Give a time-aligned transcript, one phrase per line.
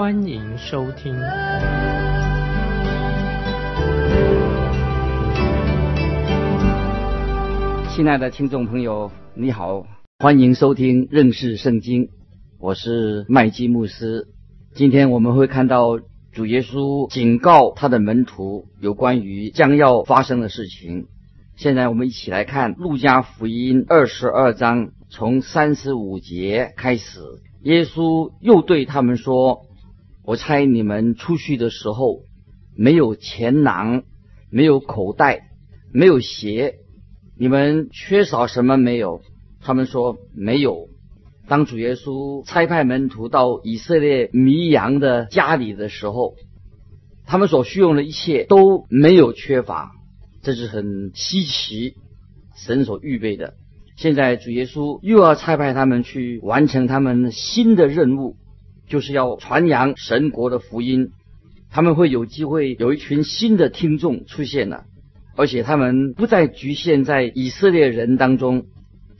[0.00, 1.14] 欢迎收听。
[7.94, 9.84] 亲爱的听众朋友，你好，
[10.18, 12.08] 欢迎收听认识圣经，
[12.58, 14.28] 我是麦基牧师。
[14.72, 16.00] 今天我们会看到
[16.32, 21.08] 主耶稣警告他的门徒有关于将要发生的事情。
[21.56, 27.20] 现在我们一起来看路加福音二十二章，从三十五节开始，
[27.64, 29.66] 耶稣又对他们说
[30.30, 32.20] ：“我猜你们出去的时候，
[32.76, 34.04] 没有钱囊，
[34.48, 35.48] 没有口袋，
[35.92, 36.76] 没有鞋。”
[37.36, 39.22] 你们缺少什么没有？
[39.60, 40.86] 他们说没有。
[41.48, 46.36] 当主耶稣差派门徒到以色列迷羊的家里的时候，
[47.26, 49.90] 他们所需用的一切都没有缺乏，
[50.42, 51.94] 这是很稀奇，
[52.54, 53.54] 神所预备的。
[53.96, 58.36] 现在主耶稣又要差派他们去完成他们新的任务，
[58.90, 61.12] 就是要传扬神国的福音。
[61.70, 64.84] 他们会有机会有一群新的听众出现了。
[65.36, 68.66] 而且他们不再局限在以色列人当中，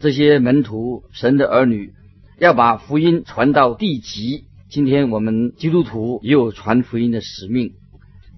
[0.00, 1.92] 这些门徒、神的儿女，
[2.38, 4.44] 要把福音传到地极。
[4.68, 7.72] 今天我们基督徒也有传福音的使命。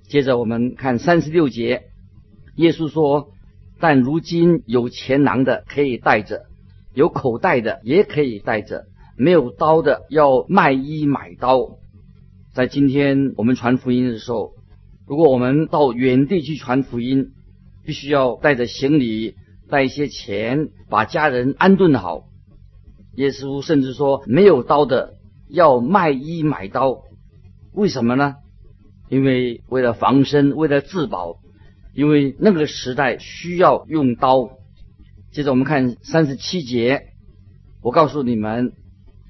[0.07, 1.85] 接着我们看三十六节，
[2.57, 3.31] 耶稣说
[3.81, 6.43] ：“但如今有钱囊的可以带着，
[6.95, 8.85] 有口袋的也可以带着，
[9.17, 11.79] 没有刀的要卖衣买刀。”
[12.55, 14.53] 在今天我们传福音的时候，
[15.07, 17.33] 如果我们到远地去传福音，
[17.85, 19.35] 必须要带着行李，
[19.69, 22.25] 带一些钱，把家人安顿好。
[23.17, 25.15] 耶稣甚至说，没有刀的
[25.49, 27.03] 要卖衣买刀，
[27.73, 28.37] 为什么呢？
[29.09, 31.37] 因为为了防身，为了自保，
[31.95, 34.51] 因为那个时代需要用刀。
[35.33, 37.03] 接着我们看三十七节，
[37.83, 38.73] 我告诉你们，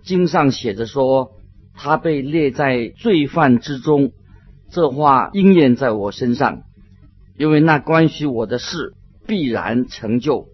[0.02, 1.32] 经上写着说，
[1.74, 4.12] 他被列在罪犯之中，
[4.70, 6.62] 这话应验在我身上。
[7.38, 8.94] 因为那关系我的事
[9.26, 10.48] 必然成就。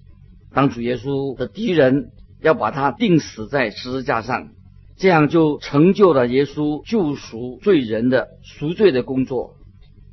[0.54, 2.10] 当主耶稣的敌人
[2.40, 4.50] 要把他钉死在十字架上，
[4.96, 9.54] 这样就成就了耶稣救赎罪人的赎罪的工作。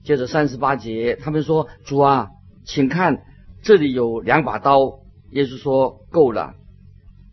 [0.03, 2.29] 接着三十八节，他们说：“主啊，
[2.63, 3.24] 请看，
[3.63, 5.00] 这里有两把刀。”
[5.31, 6.53] 耶稣说：“够了。”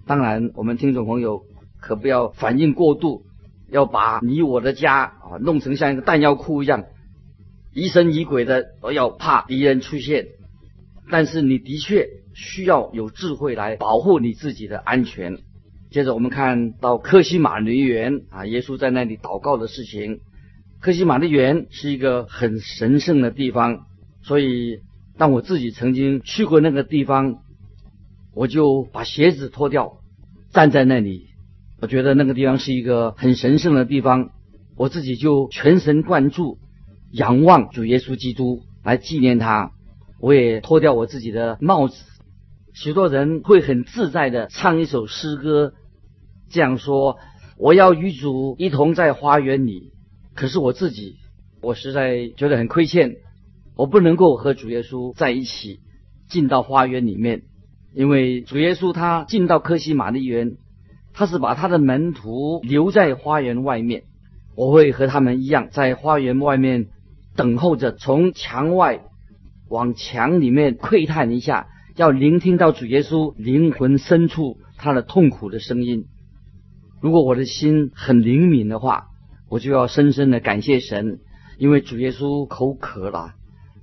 [0.07, 1.43] 当然，我们听众朋友
[1.83, 3.25] 可不要反应过度，
[3.69, 6.85] 要把你我的家啊弄成像一个弹药库一样。
[7.75, 10.27] 疑神疑鬼的都要怕敌人出现，
[11.11, 15.39] 但是你的确需要有智慧来保护你自己的安全。
[15.91, 20.21] 接着我们看到科西玛陵园啊，耶稣在那里祷告的事情。
[20.81, 23.87] 科西玛陵园是一个很神圣的地方，
[24.23, 24.81] 所以
[25.17, 27.39] 当我自己曾经去过那个地方，
[28.35, 29.99] 我就把鞋子脱掉，
[30.53, 31.29] 站在那里，
[31.83, 34.31] 我觉得那个地方是一个很神圣的地方，
[34.77, 36.59] 我自己就全神贯注。
[37.11, 39.73] 仰望主耶稣基督来纪念他，
[40.21, 41.97] 我也脱掉我自己的帽子。
[42.73, 45.75] 许多人会很自在的唱一首诗歌，
[46.51, 47.19] 这样说
[47.59, 49.91] ：“我要与主一同在花园里。”
[50.37, 51.17] 可是我自己，
[51.61, 53.17] 我实在觉得很亏欠，
[53.75, 55.81] 我不能够和主耶稣在一起
[56.29, 57.43] 进到花园里面，
[57.93, 60.59] 因为主耶稣他进到科西玛丽园，
[61.15, 64.05] 他是把他的门徒留在花园外面，
[64.55, 66.89] 我会和他们一样在花园外面。
[67.35, 69.01] 等候着从墙外
[69.71, 76.05] 往墙里面窥探一下，要聆听到主耶稣灵魂深处他的痛苦的声音。
[77.01, 79.07] 如果我的心很灵敏的话，
[79.49, 81.21] 我就要深深的感谢神，
[81.57, 83.33] 因为主耶稣口渴了，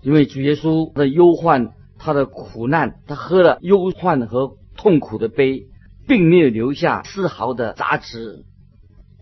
[0.04, 5.66] 因为主耶稣的忧患、他的苦难，他喝了忧患和痛苦的杯，
[6.10, 8.44] 并没有留下丝毫的杂质，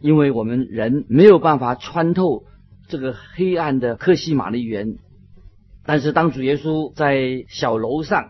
[0.01, 2.45] 因为我们人没有办法穿透。
[2.89, 4.95] 这个黑暗的克西玛丽园，
[5.86, 8.30] 但是当主耶稣在小楼上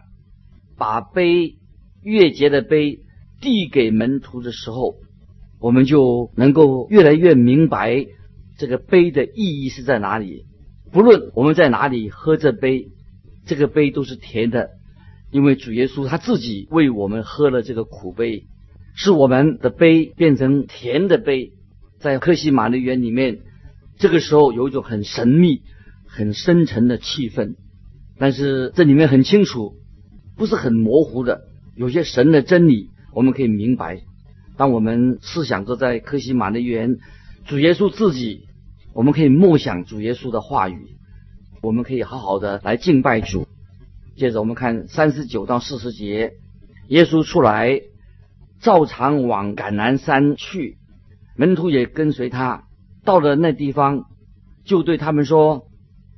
[0.76, 1.58] 把杯
[2.02, 3.02] 月节的杯
[3.40, 4.96] 递给门徒的时候，
[5.60, 8.08] 我们就能够越来越明白
[8.58, 10.48] 这个杯的意义是在哪里。
[10.92, 12.88] 不论我们在哪里喝这杯，
[13.46, 14.72] 这个杯都是甜的，
[15.32, 18.46] 因为主耶稣他自己为我们喝了这个苦杯，
[18.96, 21.52] 是我们的杯变成甜的杯，
[22.00, 23.40] 在克西玛的园里面。
[23.98, 25.62] 这个时候有一种很神秘、
[26.08, 27.56] 很深沉的气氛。
[28.20, 29.74] 但是这里面很清楚，
[30.36, 31.42] 不是很模糊的，
[31.76, 34.02] 有些神的真理我们可以明白。
[34.56, 36.98] 当我们思想着在科西玛的园，
[37.46, 38.46] 主耶稣自己，
[38.94, 40.98] 我们可以默想主耶稣的话语，
[41.62, 43.48] 我们可以好好的来敬拜主。
[44.18, 46.34] 接着我们看三十九到四十节，
[46.88, 47.82] 耶稣出来，
[48.60, 50.80] 照常往橄榄山去，
[51.36, 52.64] 门徒也跟随他。
[53.06, 54.06] 到了那地方，
[54.66, 55.68] 就对他们说：“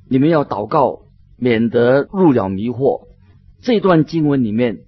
[0.08, 1.02] 你们要祷告，
[1.36, 3.02] 免得入了迷惑。”
[3.60, 4.78] 这段经文里面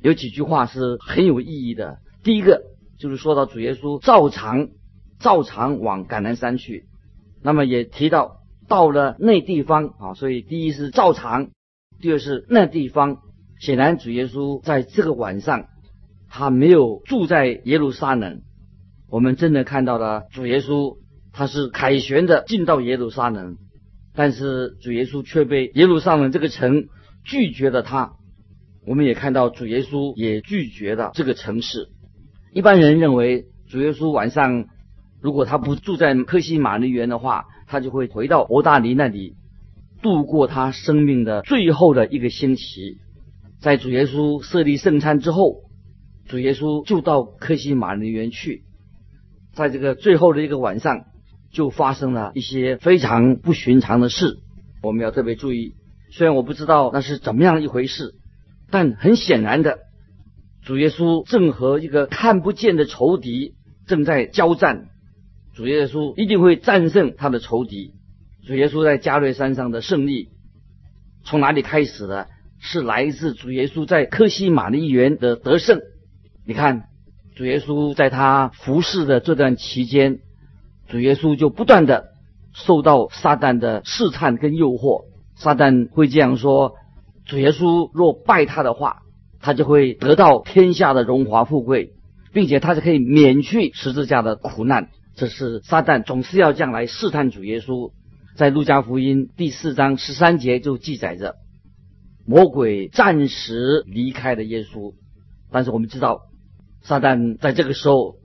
[0.00, 1.98] 有几句话是很有意义的。
[2.22, 2.62] 第一个
[2.98, 4.68] 就是说到主耶稣照常
[5.18, 6.86] 照常往橄榄山去，
[7.42, 8.38] 那么也提到
[8.68, 11.50] 到了那地方啊，所以第一是照常。
[12.04, 13.22] 第二是那地方，
[13.58, 15.68] 显然主耶稣在这个晚上，
[16.28, 18.42] 他没有住在耶路撒冷。
[19.08, 20.98] 我们真的看到了主耶稣，
[21.32, 23.56] 他是凯旋的进到耶路撒冷，
[24.14, 26.88] 但是主耶稣却被耶路撒冷这个城
[27.24, 28.12] 拒绝了他。
[28.86, 31.88] 我们也看到主耶稣也拒绝了这个城市。
[32.52, 34.66] 一般人认为主耶稣晚上
[35.22, 39.36] 如果他不住在克西马尼园的话，他就会回到伯大尼那里。
[40.04, 42.98] 度过他生命的最后的一个星期，
[43.58, 45.62] 在主耶稣设立圣餐之后，
[46.28, 48.64] 主耶稣就到克西马尼园去。
[49.54, 51.06] 在这个最后的一个晚上，
[51.50, 54.40] 就发生了一些非常不寻常的事。
[54.82, 55.72] 我们要特别注意，
[56.12, 58.14] 虽然我不知道那是怎么样一回事，
[58.70, 59.78] 但很显然的，
[60.62, 63.54] 主耶稣正和一个看不见的仇敌
[63.86, 64.88] 正在交战。
[65.54, 67.94] 主耶稣一定会战胜他的仇敌。
[68.46, 70.28] 主耶稣在加略山上的胜利，
[71.24, 72.28] 从哪里开始的？
[72.60, 75.80] 是来自主耶稣在科西玛利园的得胜。
[76.46, 76.84] 你看，
[77.36, 80.20] 主耶稣在他服侍的这段期间，
[80.88, 82.06] 主耶稣就不断的
[82.54, 85.04] 受到撒旦的试探跟诱惑。
[85.36, 86.74] 撒旦会这样说：
[87.26, 89.02] 主耶稣若拜他的话，
[89.40, 91.92] 他就会得到天下的荣华富贵，
[92.32, 94.88] 并且他就可以免去十字架的苦难。
[95.16, 97.92] 这是撒旦总是要这样来试探主耶稣。
[98.36, 101.36] 在路加福音第四章十三节就记载着，
[102.26, 104.92] 魔鬼暂时离开了耶稣，
[105.52, 106.22] 但是我们知道，
[106.82, 108.16] 撒旦在这个时候，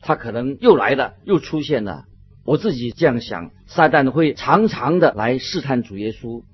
[0.00, 2.04] 他可能又来了，又出现了。
[2.44, 6.44] 我自己这样想，撒旦会常常的来试探主耶稣。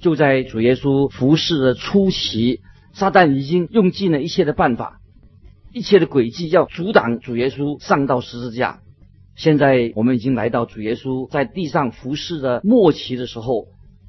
[0.00, 2.60] 就在主耶稣服侍的初期，
[2.94, 4.98] 撒旦已经用尽了一切的办法，
[5.74, 8.80] 一切的诡计，要阻挡主耶稣上到十字架。
[9.34, 13.68] 现在我们已经来到主耶稣在地上服侍的末期的时候，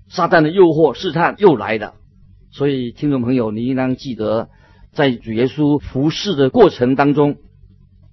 [0.09, 1.95] 撒旦的诱惑试探又来了。
[2.51, 4.49] 所以，听众朋友，你应当记得，
[4.91, 7.37] 在主耶稣服侍的过程当中，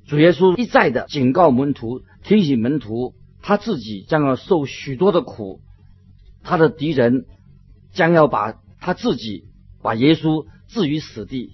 [0.07, 5.61] 主耶稣一再的警告门徒、提醒门徒，他自己将要受许多的苦，
[6.43, 7.27] 他的敌人
[7.93, 9.45] 将要把他自己
[9.83, 11.51] 把耶稣置于死地。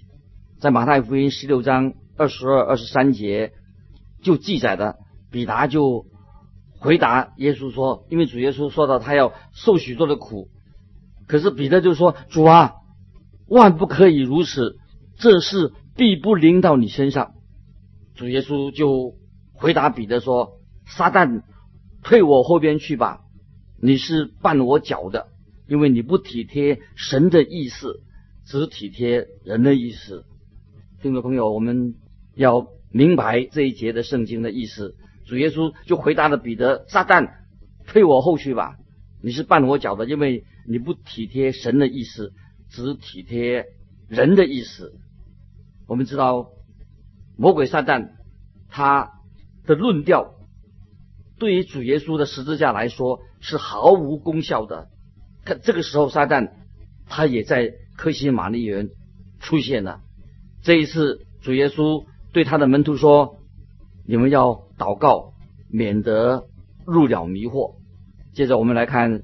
[0.60, 3.52] 在马太福音十六章二十二、二十三节
[4.22, 4.96] 就记载的。
[5.36, 6.06] 彼达就
[6.78, 10.48] 回答耶稣说：“因为主耶稣说到他要受许多的苦，
[11.26, 12.72] 可是彼得就说：‘主啊，
[13.46, 14.78] 万不可以如此，
[15.18, 17.34] 这事必不临到你身上。’
[18.16, 19.12] 主耶稣就
[19.52, 20.52] 回答彼得说
[20.88, 21.42] ：‘撒旦，
[22.02, 23.20] 退我后边去吧！
[23.78, 25.26] 你是绊我脚的，
[25.68, 28.00] 因为你不体贴神的意思，
[28.46, 30.24] 只体贴人的意思。’
[31.02, 31.94] 听众朋友，我们
[32.34, 34.94] 要明白这一节的圣经的意思。”
[35.26, 37.30] 主耶稣就回答了彼得：“撒旦，
[37.84, 38.76] 退我后去吧！
[39.20, 42.32] 你是绊我脚的，因为你不体贴神的意思，
[42.70, 43.66] 只体贴
[44.08, 44.92] 人的意思。”
[45.88, 46.50] 我们知道，
[47.36, 48.10] 魔鬼撒旦
[48.68, 49.10] 他
[49.66, 50.34] 的论调
[51.38, 54.88] 对于主耶稣的十字架来说是毫无功效的。
[55.44, 56.52] 他这个时候，撒旦
[57.08, 58.90] 他也在科西玛利园
[59.40, 60.02] 出现了。
[60.62, 63.38] 这一次，主耶稣对他的门徒说
[64.06, 65.32] ：“你们要。”祷告，
[65.70, 66.44] 免得
[66.84, 67.76] 入了迷惑。
[68.34, 69.20] 接着我们来看《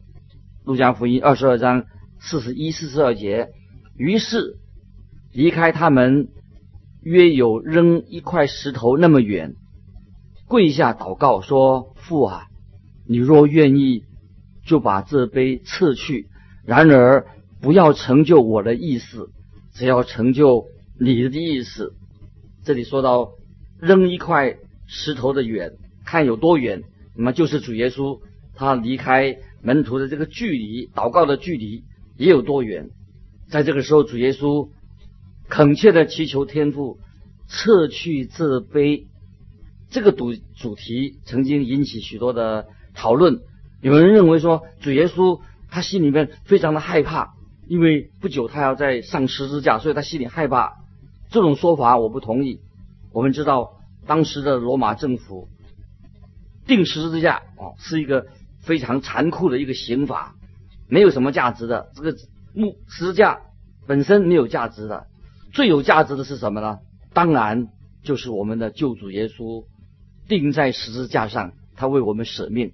[0.64, 1.84] 路加福音》二十二章
[2.18, 3.50] 四十一、四十二节。
[3.96, 4.56] 于是
[5.32, 6.28] 离开他们，
[7.02, 9.54] 约有扔一块石头那么远，
[10.48, 12.46] 跪下祷告说：“父啊，
[13.06, 14.04] 你若愿意，
[14.64, 16.28] 就把这杯撤去。
[16.64, 17.26] 然而
[17.60, 19.28] 不要成就我的意思，
[19.74, 20.64] 只要成就
[20.98, 21.92] 你的意思。”
[22.64, 23.32] 这里说到
[23.78, 24.56] 扔一块。
[24.94, 25.72] 石头的远，
[26.04, 26.82] 看有多远，
[27.16, 28.20] 那么就是主耶稣
[28.54, 31.84] 他离开门徒的这个距离，祷告的距离
[32.18, 32.90] 也有多远。
[33.48, 34.68] 在这个时候，主耶稣
[35.48, 36.98] 恳切的祈求天父
[37.48, 39.06] 撤去这杯。
[39.88, 43.40] 这个主主题曾经引起许多的讨论。
[43.80, 47.32] 有人认为说主耶稣他心里面非常的害怕，
[47.66, 50.74] 因为不久他要在上十字架，所以他心里害怕。
[51.30, 52.60] 这种说法我不同意。
[53.14, 53.72] 我们知道
[54.06, 55.48] 当时的罗马政府
[56.66, 58.26] 定十字架哦是一个
[58.60, 60.34] 非常残酷的一个刑法，
[60.88, 61.90] 没有什么价值的。
[61.94, 62.16] 这个
[62.54, 63.40] 木十字架
[63.86, 65.06] 本身没有价值的，
[65.52, 66.78] 最有价值的是什么呢？
[67.12, 67.68] 当然
[68.02, 69.64] 就是我们的救主耶稣
[70.28, 72.72] 钉在十字架上，他为我们舍命。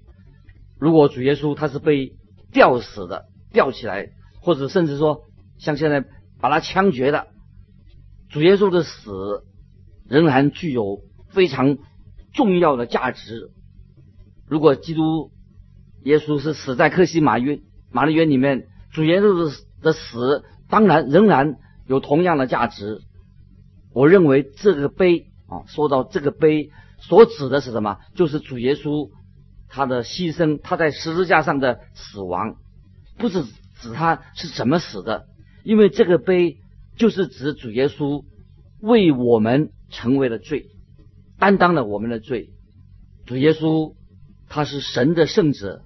[0.79, 2.13] 如果主耶稣他是被
[2.53, 5.23] 吊死的，吊起来，或者甚至说
[5.59, 6.05] 像现在
[6.41, 7.27] 把他枪决的。
[8.29, 9.45] 主耶稣的死
[10.07, 11.01] 仍然具有
[11.39, 11.79] 非常
[12.35, 13.53] 重要的价值。
[14.49, 15.31] 如果基督
[16.03, 17.61] 耶稣是死在克西马约
[17.93, 21.55] 马利园里面，主耶稣的死当然仍然
[21.87, 23.03] 有同样的价值。
[23.93, 27.99] 我认为这个碑啊，说到这个碑所指的是什么？
[28.17, 29.09] 就是主耶稣
[29.69, 32.57] 他的牺牲，他在十字架上的死亡，
[33.17, 33.45] 不是
[33.81, 35.27] 指他是怎么死的，
[35.63, 36.57] 因为这个碑。
[36.97, 38.25] 就是指主耶稣
[38.81, 40.67] 为我们成为了罪，
[41.39, 42.51] 担当了我们的罪。
[43.27, 43.95] 主耶稣
[44.49, 45.83] 他是神的圣者，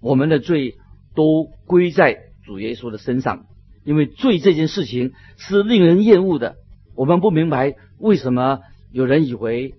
[0.00, 0.76] 我们的罪
[1.14, 3.46] 都归在主耶稣的身上。
[3.84, 6.56] 因为罪这件事情是令人厌恶的，
[6.96, 9.74] 我们不明白为什么有人以为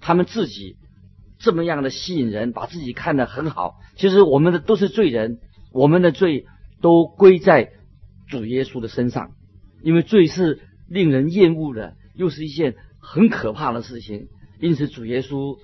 [0.00, 0.76] 他们自己
[1.38, 3.80] 这么样的吸引人，把自己看得很好。
[3.96, 5.40] 其实我们的都是罪人，
[5.72, 6.46] 我们的罪
[6.80, 7.72] 都归在
[8.28, 9.32] 主耶稣的身上。
[9.82, 14.28] 因为罪是令人厌恶的，又是一件很可怕的事情，
[14.60, 15.58] 因此主耶稣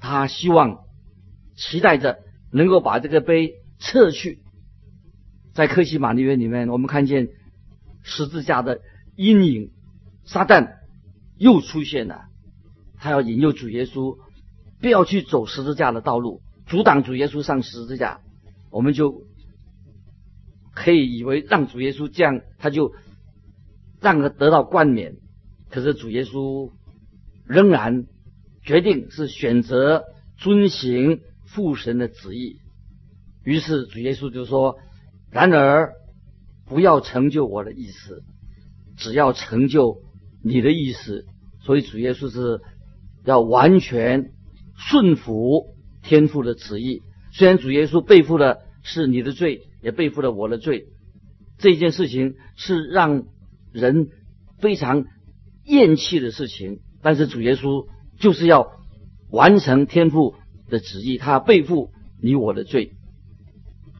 [0.00, 0.78] 他希望
[1.56, 2.18] 期待着
[2.52, 4.40] 能够把这个碑撤去。
[5.54, 7.28] 在克西马利园里面，我们看见
[8.02, 8.80] 十字架的
[9.16, 9.70] 阴影，
[10.24, 10.76] 撒旦
[11.36, 12.22] 又出现了，
[12.98, 14.16] 他要引诱主耶稣
[14.80, 18.20] 不要去走十字架的道路，阻挡主耶稣上十字架。
[18.70, 19.22] 我们就
[20.74, 22.92] 可以以为让主耶稣这样，他就。
[24.04, 25.14] 让他得到冠冕，
[25.72, 26.70] 可是主耶稣
[27.46, 28.06] 仍然
[28.62, 30.04] 决定是选择
[30.36, 32.58] 遵行父神的旨意。
[33.42, 34.76] 于是主耶稣就说
[35.32, 35.94] ：“然而
[36.66, 38.22] 不要成就我的意思，
[38.96, 40.02] 只要成就
[40.44, 41.24] 你的意思。”
[41.64, 42.60] 所以主耶稣是
[43.24, 44.30] 要完全
[44.76, 47.02] 顺服天父的旨意。
[47.32, 50.86] 虽然主耶稣背负的是你的罪，也背负了我的罪，
[51.58, 53.24] 这件事情是让。
[53.72, 54.10] 人
[54.58, 55.06] 非常
[55.72, 57.86] 厌弃的事情，但是主耶稣
[58.18, 58.66] 就是要
[59.30, 60.34] 完成天父
[60.68, 61.90] 的旨意，他背负
[62.22, 62.92] 你我的罪。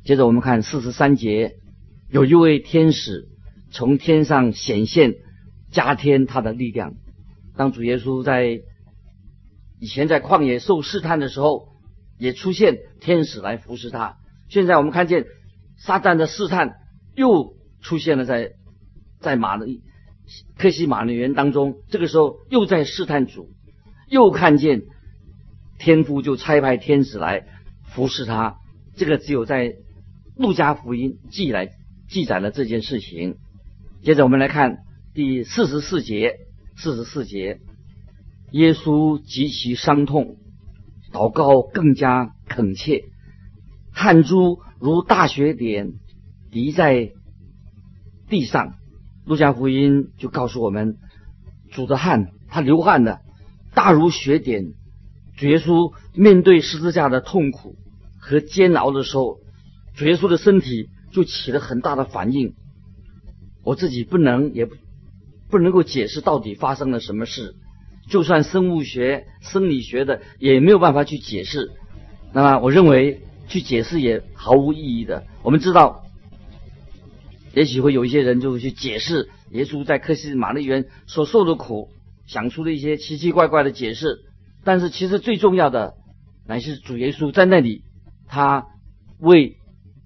[0.04, 1.54] 接着我们看四十三节，
[2.10, 3.28] 有一位天使
[3.70, 5.14] 从天上显现，
[5.70, 6.92] 加添他的力量。
[7.56, 8.60] 当主耶稣在
[9.80, 11.68] 以前在旷野受试探的时候，
[12.18, 14.16] 也出现天使来服侍他。
[14.50, 15.24] 现在我们看见
[15.78, 16.74] 撒旦的试探
[17.14, 18.52] 又出现了在。
[19.22, 19.68] 在马的
[20.56, 23.50] 克西马的园当中，这个时候又在试探主，
[24.08, 24.82] 又看见
[25.78, 27.46] 天父就差派天使来
[27.94, 28.56] 服侍他。
[28.94, 29.74] 这个只有在
[30.36, 31.70] 路加福音记来
[32.08, 33.36] 记载了这件事情。
[34.02, 34.78] 接着我们来看
[35.14, 36.36] 第四十四节，
[36.76, 37.58] 四十四节，
[38.50, 40.36] 耶稣极其伤痛，
[41.12, 43.04] 祷告更加恳切，
[43.92, 45.92] 汗珠如大雪点
[46.50, 47.12] 滴在
[48.28, 48.74] 地上。
[49.24, 50.96] 路加福音就告诉我们，
[51.70, 53.20] 主的汗，他流汗的，
[53.72, 54.72] 大如雪点。
[55.36, 57.76] 主耶稣面对十字架的痛苦
[58.18, 59.38] 和煎熬的时候，
[59.94, 62.54] 主耶稣的身体就起了很大的反应。
[63.62, 64.68] 我自己不能也
[65.48, 67.54] 不能够解释到底发生了什么事，
[68.08, 71.70] 就算生物学、生理学的也没有办法去解释。
[72.32, 75.24] 那么，我认为去解释也毫无意义的。
[75.44, 76.02] 我们知道。
[77.54, 81.90] 也许会有一些人就会去解释耶稣在克西玛丽园所受的苦，
[82.26, 84.20] 想出了一些奇奇怪怪的解释。
[84.64, 85.94] 但是其实最重要的
[86.46, 87.82] 乃是主耶稣在那里，
[88.26, 88.66] 他
[89.18, 89.56] 为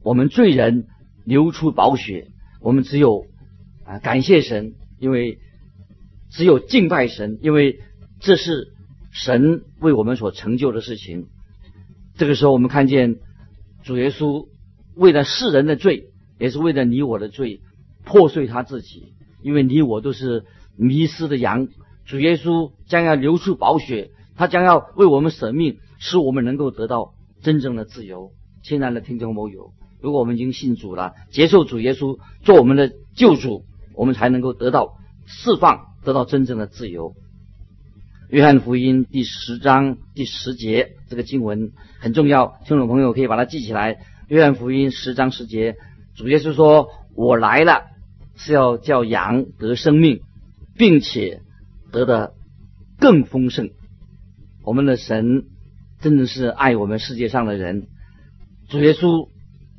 [0.03, 0.87] 我们罪人
[1.25, 2.29] 流出宝血。
[2.61, 3.26] 我们只有
[3.85, 5.38] 啊感谢神，因为
[6.31, 7.79] 只有敬拜神，因为
[8.19, 8.73] 这是
[9.12, 11.29] 神为我们所成就的事情。
[12.17, 13.17] 这个时候，我们看见
[13.85, 14.49] 主耶稣
[14.97, 16.09] 为了世人的罪。
[16.38, 17.61] 也是为了你我的罪
[18.05, 20.45] 破碎他自己，因为你我都是
[20.76, 21.69] 迷失的羊。
[22.05, 28.31] 主耶稣将要流出宝血，他将要为我们舍命，使我们能够得到真正的自由。
[28.62, 33.64] 亲爱的听众朋友，如果我们已经信主了，接受主耶稣做我们的救主，
[33.95, 37.14] 我们才能够得到释放，得到真正的自由。
[38.28, 43.99] 约翰福音第十章第十节，这个经文很重要，听众朋友可以把它记起来。
[44.28, 45.76] 约翰福音十章十节，
[46.16, 47.85] 主耶稣说：“我来了，
[48.37, 50.23] 是要叫羊得生命，
[50.76, 51.42] 并且
[51.92, 52.32] 得的
[52.99, 53.70] 更丰盛。”
[54.64, 55.44] 我们的神
[56.00, 57.87] 真的是爱我们世界上的人。
[58.68, 59.28] 主耶稣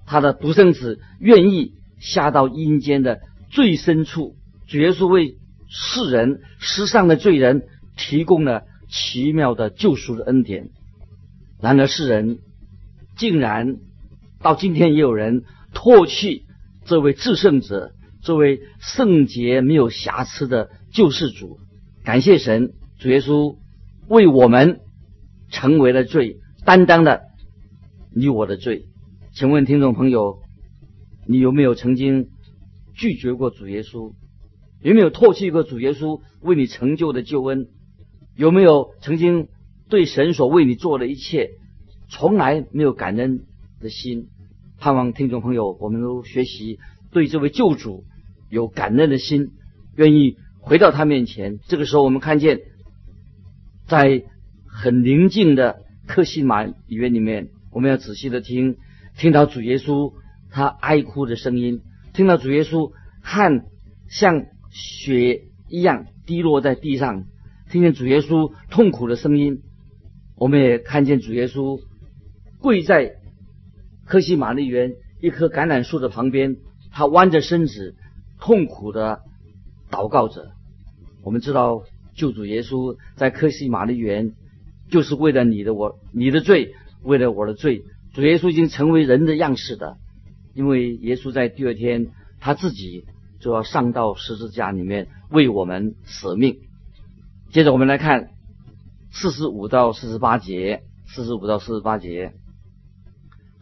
[0.06, 4.36] 他的独生子愿意下到阴间的最深处，
[4.68, 7.64] 主耶稣为世人世上的罪人
[7.98, 10.70] 提供了奇妙的救赎的恩典。
[11.60, 12.38] 然而世人
[13.18, 13.78] 竟然
[14.40, 15.44] 到今天也有人
[15.74, 16.46] 唾弃
[16.86, 21.60] 这位至圣者，这位圣洁没有瑕疵的救世主。
[22.04, 23.58] 感谢神，主耶稣。
[24.10, 24.80] 为我们
[25.50, 27.24] 成为了罪，担当了
[28.16, 28.86] 你我的罪。
[29.34, 30.40] 请问听众朋友，
[31.28, 32.30] 你有没有曾经
[32.96, 34.14] 拒绝过主耶稣？
[34.82, 37.68] 有没有唾弃过主耶稣为你成就的救恩？
[38.38, 39.50] 有没有曾经
[39.90, 41.50] 对神所为你做的一切
[42.10, 43.42] 从来没有感恩
[43.82, 44.30] 的心？
[44.80, 46.80] 盼望听众朋友，我们都学习
[47.12, 48.06] 对这位救主
[48.50, 49.52] 有感恩的心，
[49.96, 51.60] 愿意回到他面前。
[51.68, 52.60] 这个时候，我们看见。
[53.88, 54.26] 在
[54.66, 58.76] 很宁静的克西马医院里面，我们要仔细的听，
[59.18, 60.12] 听到主耶稣
[60.50, 61.80] 他哀哭的声音，
[62.14, 62.92] 听到主耶稣
[63.22, 63.64] 汗
[64.10, 67.24] 像血一样滴落在地上，
[67.72, 69.62] 听见主耶稣痛苦的声音，
[70.36, 71.80] 我们也看见主耶稣
[72.60, 73.17] 跪在
[74.08, 76.58] 克西马利园一棵橄榄树的旁边，
[76.92, 77.96] 他弯着身子
[78.40, 79.20] 痛苦的
[79.92, 80.52] 祷告着。
[81.24, 81.84] 我们知道。
[82.20, 84.34] 救主耶稣在克西玛丽园，
[84.90, 86.74] 就是为了你的我你的罪，
[87.04, 87.84] 为了我的罪。
[88.16, 89.98] 主耶稣已经成为人的样式的，
[90.56, 92.08] 因为耶稣在第二天
[92.40, 93.06] 他自己
[93.40, 96.58] 就要上到十字架里面为我们舍命。
[97.52, 98.30] 接着我们来看
[99.12, 102.34] 四十五到四十八节，四十五到四十八节，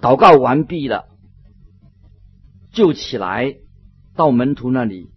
[0.02, 1.06] 祷告完毕了，
[2.72, 3.56] 就起来
[4.16, 5.10] 到门徒那里，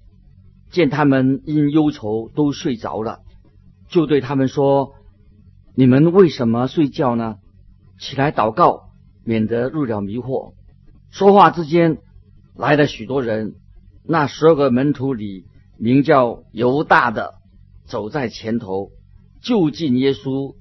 [0.71, 3.21] 见他们因忧愁都睡着了。
[3.89, 4.95] 就对他们说
[5.75, 7.37] ：“你们为什么睡觉呢？
[7.99, 8.91] 起来祷告，
[9.25, 10.53] 免得入了迷惑。”
[11.11, 11.99] 说话之间，
[12.55, 13.55] 来了许多人。
[14.05, 15.45] 那十二个门徒里，
[15.79, 17.35] 名叫犹大的
[17.87, 18.91] 走在前头，
[19.43, 20.55] 就近耶稣，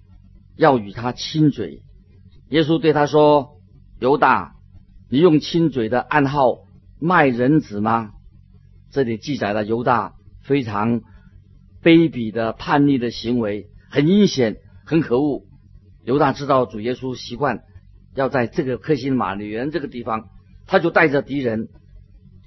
[0.55, 1.81] 要与他亲嘴。
[2.49, 3.56] 耶稣对他说
[3.99, 4.55] ：“犹大，
[5.09, 6.59] 你用亲嘴的暗号
[6.99, 8.11] 卖人子吗？”
[8.91, 11.01] 这里记载了犹大非常。
[11.83, 15.45] 卑鄙的叛逆的行为很阴险，很可恶。
[16.03, 17.61] 犹大知道主耶稣习惯
[18.13, 20.27] 要在这个克辛玛里园这个地方，
[20.65, 21.69] 他就带着敌人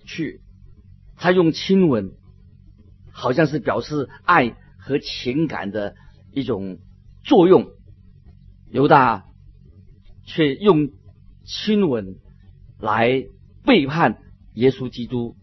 [0.05, 0.43] 去。
[1.17, 2.13] 他用亲吻，
[3.13, 5.95] 好像是表示爱和情感的
[6.33, 6.79] 一种
[7.23, 7.71] 作用。
[8.69, 9.25] 犹大
[10.27, 10.91] 却用
[11.53, 12.15] 亲吻
[12.79, 13.25] 来
[13.65, 14.19] 背叛
[14.55, 15.35] 耶稣基督，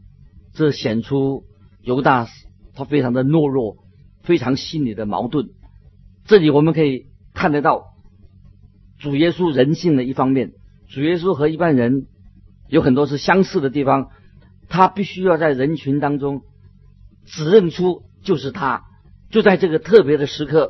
[0.54, 1.44] 这显出
[1.82, 2.28] 犹大。
[2.74, 3.78] 他非常的懦弱，
[4.22, 5.50] 非常心里的矛盾。
[6.26, 7.86] 这里我们可以看得到
[9.00, 10.54] 主耶稣人性的一方面。
[10.88, 12.06] 主耶稣和一般人
[12.70, 14.12] 有很多是相似的地方，
[14.70, 16.44] 他必须要在人群当中
[17.26, 18.84] 指认出就是他。
[19.30, 20.70] 就在这个特别的时刻，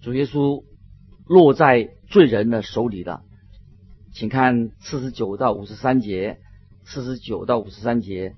[0.00, 0.64] 主耶稣
[1.26, 3.20] 落在罪人的手里了。
[4.14, 6.38] 请看四十九到五十三节，
[6.84, 8.34] 四十九到五十三节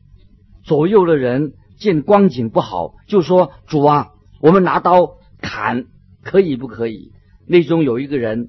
[0.64, 1.52] 左右的人。
[1.78, 5.84] 见光景不好，就说：“主啊，我们拿刀砍，
[6.22, 7.12] 可以不可以？”
[7.46, 8.48] 内中有一个人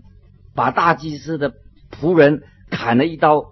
[0.55, 1.53] 把大祭司的
[1.91, 3.51] 仆人砍了一刀，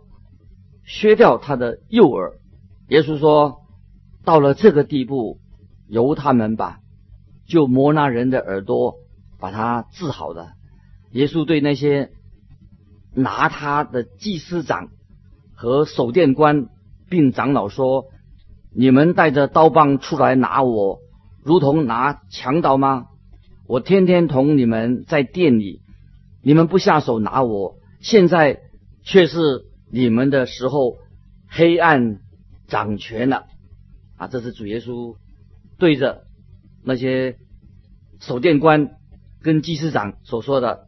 [0.85, 2.37] 削掉他的右耳。
[2.87, 3.63] 耶稣说
[4.23, 5.39] ：“到了这个地步，
[5.89, 6.79] 由他们吧，
[7.45, 8.95] 就磨那人的耳朵，
[9.41, 10.53] 把他治好了。”
[11.11, 12.11] 耶稣对那些
[13.15, 14.89] 拿他的祭司长
[15.55, 16.67] 和守殿官
[17.09, 18.05] 并长老说。
[18.77, 20.99] 你们带着刀棒出来拿我，
[21.45, 23.05] 如同拿强盗吗？
[23.67, 25.79] 我天天同你们在店里，
[26.41, 28.59] 你们不下手拿我，现在
[29.01, 30.97] 却是你们的时候，
[31.47, 32.19] 黑暗
[32.67, 33.45] 掌权了。
[34.17, 35.15] 啊，这是主耶稣
[35.77, 36.23] 对着
[36.83, 37.37] 那些
[38.19, 38.89] 守殿官
[39.41, 40.87] 跟祭司长所说的：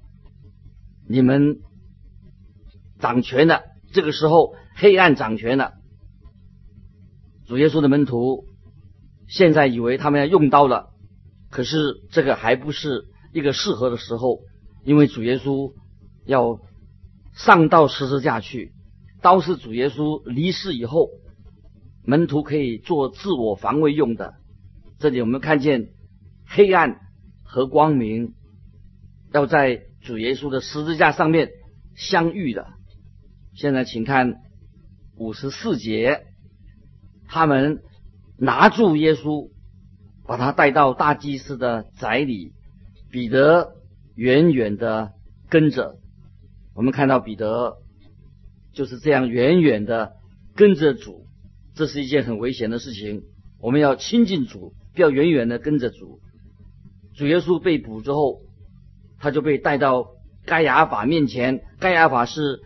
[1.08, 1.60] 你们
[3.00, 3.62] 掌权了，
[3.94, 5.74] 这个时候黑暗掌权了。
[7.48, 8.46] 主耶稣的门徒
[9.28, 10.90] 现在以为他们要用刀了，
[11.50, 14.40] 可是这个还不是一个适合的时候，
[14.84, 15.74] 因为主耶稣
[16.26, 16.60] 要
[17.34, 18.74] 上到十字架去，
[19.22, 21.10] 刀是主耶稣离世以后，
[22.04, 24.34] 门徒可以做自我防卫用的。
[25.00, 25.90] 这里我们看见
[26.46, 26.98] 黑暗
[27.44, 28.34] 和光明
[29.32, 31.50] 要在主耶稣的十字架上面
[31.96, 32.77] 相遇的。
[33.58, 34.36] 现在请看
[35.16, 36.28] 五十四节，
[37.28, 37.80] 他们
[38.38, 39.50] 拿住耶稣，
[40.28, 42.54] 把他带到大祭司的宅里，
[43.10, 43.74] 彼得
[44.14, 45.14] 远远的
[45.50, 45.96] 跟着。
[46.76, 47.78] 我们看到彼得
[48.74, 50.12] 就是这样远远的
[50.56, 51.26] 跟着主，
[51.74, 53.24] 这是一件很危险的事情。
[53.60, 56.20] 我们要亲近主，不要远远的跟着主。
[57.16, 58.42] 主耶稣被捕之后，
[59.18, 60.10] 他就被带到
[60.46, 61.62] 盖亚法面前。
[61.80, 62.60] 盖亚法是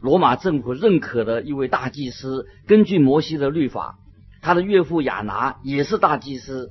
[0.00, 2.46] 罗马政府认可的一位大祭司。
[2.66, 3.98] 根据摩西的律法，
[4.42, 6.70] 他的岳父亚拿也是大祭司。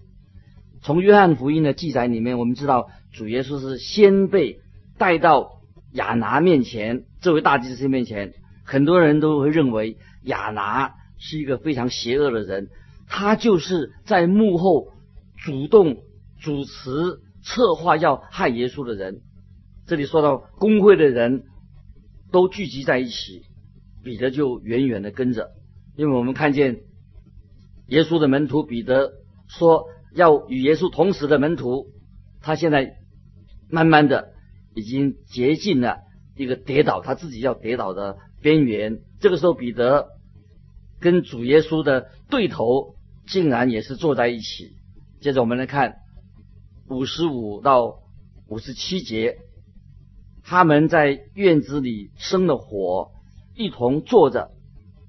[0.81, 4.59] 从约翰福音的记载里面，我们知道主耶稣是先被
[4.97, 5.61] 带到
[5.93, 8.33] 亚拿面前，这位大祭司面前。
[8.65, 12.69] 很多人都会认为亚拿是一个非常邪恶的人，
[13.07, 14.87] 他就是在幕后
[15.37, 15.97] 主动。
[16.41, 19.19] 主持策划要害耶稣的人，
[19.87, 21.43] 这里说到工会的人
[22.31, 23.43] 都聚集在一起，
[24.03, 25.51] 彼得就远远的跟着，
[25.95, 26.81] 因为我们看见
[27.87, 29.13] 耶稣的门徒彼得
[29.47, 31.87] 说要与耶稣同时的门徒，
[32.41, 32.97] 他现在
[33.69, 34.33] 慢慢的
[34.75, 35.99] 已经接近了
[36.35, 38.99] 一个跌倒，他自己要跌倒的边缘。
[39.19, 40.07] 这个时候，彼得
[40.99, 42.95] 跟主耶稣的对头
[43.27, 44.73] 竟然也是坐在一起。
[45.19, 45.95] 接着我们来看。
[46.91, 47.99] 五十五到
[48.47, 49.37] 五十七节，
[50.49, 53.12] 他们在院子里生了火，
[53.55, 54.49] 一同坐着。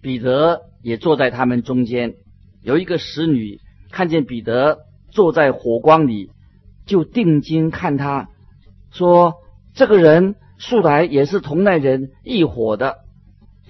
[0.03, 2.17] 彼得也坐在他们中间。
[2.63, 3.59] 有一个使女
[3.91, 6.31] 看见彼得坐在火光里，
[6.85, 8.29] 就定睛看他，
[8.91, 9.37] 说
[9.73, 12.99] ：“这个人素来也是同那人一伙的。”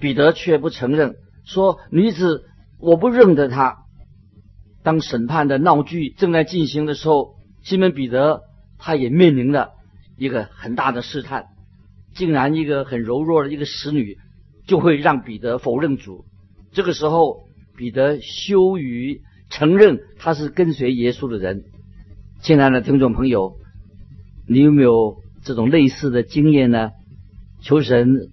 [0.01, 2.43] 彼得却不承认，说：“女子，
[2.81, 3.85] 我不认得他。”
[4.83, 7.35] 当审判的闹剧正在进行的时候。
[7.63, 8.41] 西门彼得
[8.77, 9.73] 他也面临了
[10.17, 11.45] 一个很大的试探，
[12.13, 14.17] 竟然一个很柔弱的一个使女
[14.67, 16.25] 就会让彼得否认主。
[16.71, 17.43] 这个时候，
[17.75, 21.63] 彼得羞于承认他是跟随耶稣的人。
[22.41, 23.57] 亲爱的听众朋友，
[24.47, 26.91] 你有没有这种类似的经验呢？
[27.61, 28.29] 求神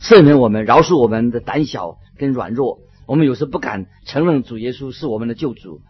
[0.00, 2.80] 赦免我们，饶恕我们的胆小跟软弱。
[3.06, 5.80] 我们有时不敢承认主耶稣是我们的救主，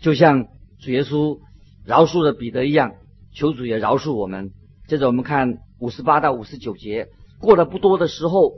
[0.00, 0.46] 就像
[0.80, 1.38] 主耶稣。
[1.86, 2.94] 饶恕了彼得一样，
[3.34, 4.52] 求主也饶恕我们。
[4.88, 7.08] 接着我们看五十八到五十九节，
[7.40, 8.54] 过了不多的时候，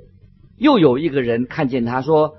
[0.56, 2.34] 又有一个人看见他说：“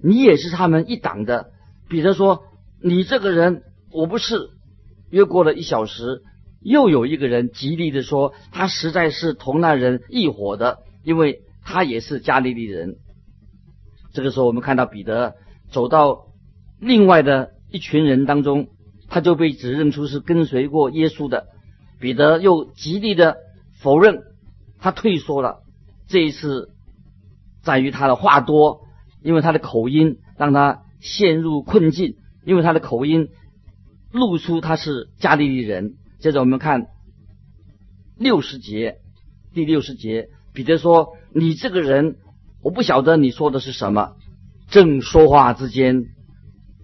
[0.00, 1.50] 你也是他们一党的。”
[1.90, 2.44] 彼得说
[2.80, 4.50] ：“你这个人，我不是。”
[5.10, 6.22] 约过了一小时，
[6.62, 12.98] 又有一个人极力的说：“他实在是同那人一伙的，因为他也是加利利人。”
[14.14, 15.34] 这个时候，我们看到彼得
[15.72, 16.26] 走到
[16.80, 18.68] 另外的一群人当中。
[19.12, 21.48] 他就被指认出是跟随过耶稣的，
[21.98, 23.38] 彼得又极力的
[23.80, 24.22] 否认，
[24.78, 25.62] 他退缩了。
[26.06, 26.70] 这一次
[27.62, 28.82] 在于他的话多，
[29.22, 33.28] 因为他的口音让他陷入困境，因为他的口音
[34.12, 35.94] 露出他是加利利人。
[36.18, 36.88] 接着我们看
[38.16, 38.98] 六十节，
[39.54, 42.16] 第六十节，彼得说：“你这个人，
[42.62, 44.16] 我不晓得你说的是什么。”
[44.68, 46.04] 正说话之间，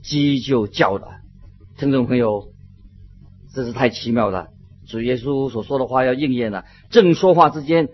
[0.02, 1.20] 鸡就叫了。
[1.76, 2.48] 听众朋友，
[3.52, 4.48] 这是太奇妙了！
[4.86, 6.64] 主耶稣所说的话要应验了。
[6.90, 7.88] 正说话之间，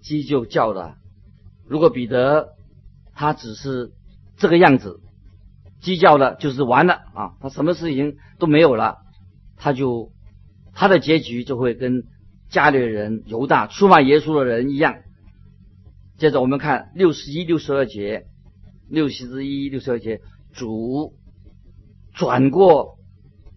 [0.00, 0.96] 鸡就叫了。
[1.66, 2.48] 如果彼得
[3.14, 3.92] 他只是
[4.36, 5.00] 这个样子，
[5.80, 8.98] 鸡叫了就是完了啊，他什么事情都没有了，
[9.56, 10.10] 他就
[10.74, 12.04] 他的结局就会跟
[12.48, 14.96] 家里人犹大出卖耶稣的人一样。
[16.16, 18.26] 接着我们看六十一、六十二节，
[18.88, 20.20] 六十一、六十二节，
[20.52, 21.14] 主
[22.14, 22.96] 转过。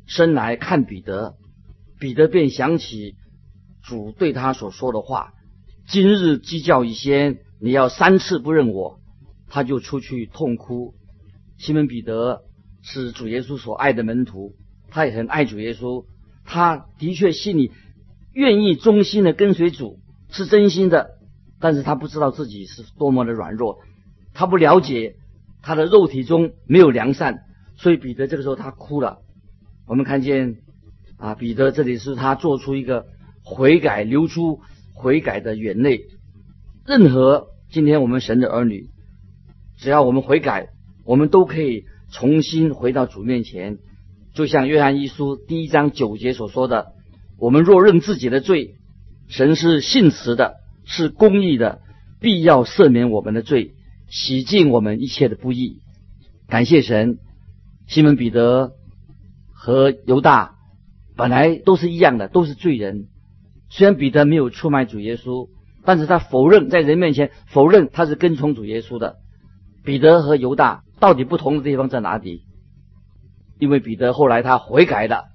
[0.07, 1.35] 身来看彼得，
[2.01, 3.13] 彼得便想起
[3.83, 5.33] 主对他所说的话
[5.87, 8.99] ：“今日鸡叫一先，你要三次不认我。”
[9.47, 10.95] 他就出去痛哭。
[11.59, 12.41] 西门彼得
[12.81, 14.55] 是主耶稣所爱的门徒，
[14.89, 16.05] 他也很爱主耶稣。
[16.43, 17.71] 他的确心里
[18.33, 19.99] 愿意忠心的跟随主，
[20.31, 21.11] 是真心的。
[21.59, 23.77] 但是他不知道自己是多么的软弱，
[24.33, 25.17] 他不了解
[25.61, 27.41] 他的肉体中没有良善，
[27.75, 29.19] 所以彼得这个时候他哭了。
[29.85, 30.55] 我们看见
[31.21, 33.05] 啊，彼得这里是他做出一个
[33.43, 34.59] 悔改，流出
[34.95, 36.05] 悔改的眼泪。
[36.83, 38.89] 任何今天我们神的儿女，
[39.77, 40.69] 只要我们悔改，
[41.05, 43.77] 我们都可以重新回到主面前。
[44.33, 46.93] 就像约翰一书第一章九节所说的
[47.37, 48.77] ：“我们若认自己的罪，
[49.27, 50.55] 神是信实的，
[50.85, 51.81] 是公义的，
[52.19, 53.73] 必要赦免我们的罪，
[54.09, 55.81] 洗净我们一切的不义。”
[56.49, 57.19] 感谢神，
[57.87, 58.71] 西门彼得。
[59.53, 60.55] 和犹大
[61.15, 63.07] 本来都是一样的，都是罪人。
[63.69, 65.49] 虽然彼得没有出卖主耶稣，
[65.85, 69.17] 但是他否认在人面前否认他是跟从主耶稣的。
[69.83, 72.43] 彼得和犹大到底不同的地方在哪里？
[73.59, 75.25] 因为彼得后来他悔改了，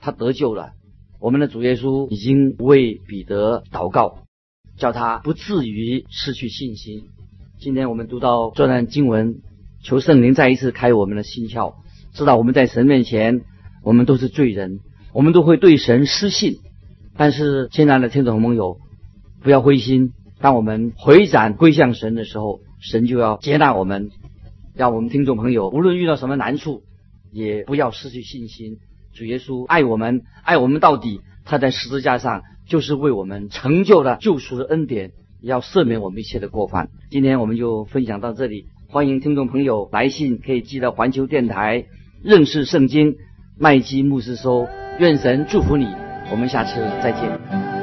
[0.00, 0.72] 他得救了。
[1.20, 4.24] 我们的主耶稣已经为彼得祷告，
[4.76, 7.08] 叫他不至于失去信心。
[7.58, 9.40] 今天我们读到这段经文，
[9.82, 11.74] 求圣灵再一次开我们的心窍，
[12.12, 13.40] 知道我们在神面前，
[13.82, 14.78] 我们都是罪人，
[15.18, 16.58] 我们都会对神失信。
[17.16, 18.78] 但是，亲爱的听众朋友，
[19.42, 20.12] 不要灰心。
[20.40, 24.10] 当我们回转归向神的时候，神就要接纳我们。
[24.76, 26.82] 让我们听众朋友，无论遇到什么难处，
[27.32, 28.76] 也不要失去信心。
[29.12, 31.20] 主耶稣爱我们，爱我们到底。
[31.44, 35.10] 他在十字架上就是为我们成就了救赎的恩典，
[35.42, 36.90] 要赦免我们一切的过犯。
[37.10, 41.86] 今天我们就分享到这里，欢迎听众朋友来信可以寄到环球电台
[42.22, 43.16] 认识圣经
[43.58, 44.68] 麦基牧师收。
[44.98, 45.94] 愿神祝福你，
[46.28, 47.77] 我们下次再见。